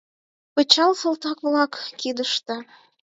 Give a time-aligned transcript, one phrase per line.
[0.53, 2.57] Пычал— салтак-влак кидыште.